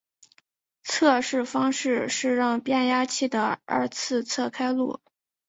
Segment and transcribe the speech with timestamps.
[0.83, 4.99] 测试方式是让变压器的二次侧开路。